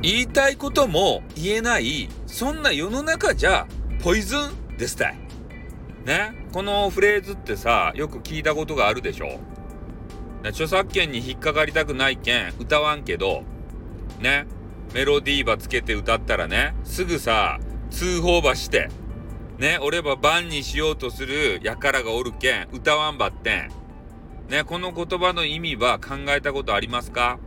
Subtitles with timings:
[0.00, 3.66] 言いたいことも言えない、そんな世の中じゃ、
[4.00, 5.18] ポイズンですたい。
[6.04, 6.46] ね？
[6.52, 9.40] このフレーズってさ、よく聞いたことがあるでしょ？
[10.44, 13.42] 著作権に引っかかりたくないけん、歌わんけど、
[14.20, 14.46] ね？
[14.94, 17.58] メロディーばつけて歌ったらね、すぐさ、
[17.90, 18.88] 通報ばして、
[19.58, 23.70] ね、俺ばバンにしようとする輩がおるけん、歌わんばってん。
[24.48, 27.38] ね、この言葉の意味は考えたことありますか？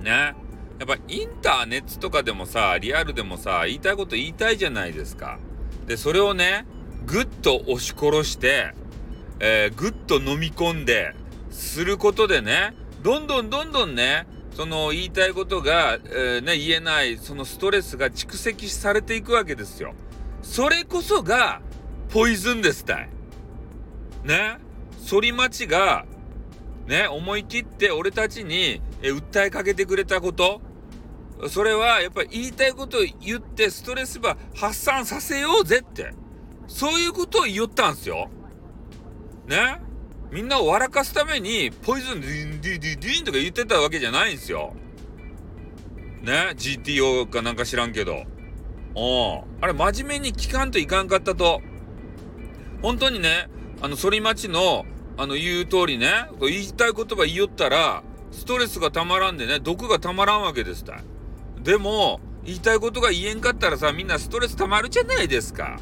[0.00, 0.34] ね？
[0.80, 5.38] やっぱインターネットとかでもさ、リアルでもさ、言いたいこと言いたいじゃないですか。
[5.86, 6.64] で、それをね、
[7.04, 8.72] ぐっと押し殺して、
[9.40, 11.14] えー、ぐっと飲み込んで、
[11.50, 19.92] することでね、どんどんどんどんね、その言いたいことが、えー、ね、言えない、そのストレスが蓄積されていくわけですよ。
[20.42, 21.60] それこそが、
[22.08, 23.10] ポイズンですたい。
[24.24, 24.56] ね？
[25.06, 26.06] 反町が、
[26.86, 30.62] ね、思い切って俺たちに、え訴えかけてくれたこと、
[31.48, 36.12] それはやっぱり言いたいことを言ってストレスば発散させようぜって。
[36.66, 38.30] そういうことを言ったんですよ。
[39.46, 39.80] ね？
[40.30, 44.74] みんなを笑かすために、ポイズンディンディディディンとか言ってたわけじゃないんですよ。
[46.22, 48.22] ね ?GTO かなんか知らんけど。
[48.94, 51.60] おあれ真面目に聞かんといかんかったと。
[52.82, 53.48] 本当にね、
[53.82, 54.84] あの、反町の、
[55.16, 61.02] あの、言う通りね、言いたい言葉言いよったら、ストレスがたまらんでね、毒がたまらんわけですた
[61.62, 65.78] でも、言いたいことが言えんかったらさ、みんなストレスたまるじゃないですか。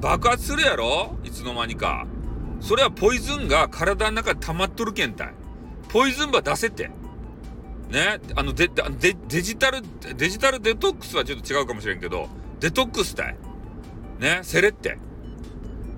[0.00, 1.16] 爆発するやろ？
[1.24, 2.06] いつの間にか。
[2.60, 5.34] それはポイズンが体の中で溜まっとるけんたい。
[5.88, 6.90] ポイズンば出せて。
[7.90, 8.20] ね？
[8.34, 9.82] あの、デ、デ、デジタル、
[10.16, 12.28] デジタルデトックスはちょっと違うかもしれんけど、
[12.60, 13.36] デトックスたい。
[14.20, 14.40] ね？
[14.42, 14.98] セレって。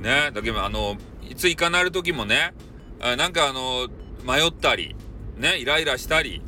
[0.00, 0.30] ね？
[0.32, 0.96] だけど、あの、
[1.28, 2.54] いついかなる時もね、
[3.00, 3.88] あなんかあの、
[4.24, 4.96] 迷ったり、
[5.36, 6.42] ね、イライラしたり、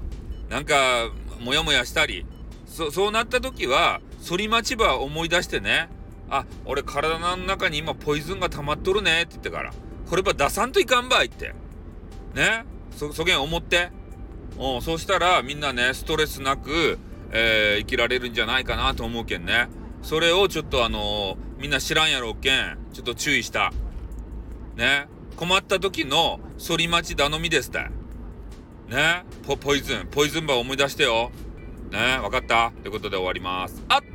[0.49, 2.27] なんか、モヤモヤしたり、
[2.75, 5.89] そ、そうなった時は、反町場思い出してね、
[6.29, 9.73] あ、俺体の中に今ポイズンが溜まっとるねって言ってから、
[10.11, 11.55] これば出さんといかんばいって。
[12.35, 13.91] ねそ、そげん思って。
[14.59, 16.99] うん、そうしたらみんなね、ストレスなく、
[17.31, 19.69] えー、生きられるんじゃないかなと思うけんね。
[20.03, 23.73] それをちょっとあのー、みんな知らんやろうけん、ちょっと注意した。
[24.75, 25.07] ね
[25.37, 27.79] 困った時の反町頼みですって
[28.89, 31.31] ねポポイズン、ポイズンバー思い出してよ。
[31.95, 32.19] ね。
[32.21, 32.73] 分かった。
[32.83, 33.83] ということで終わります。
[33.89, 34.14] あっ。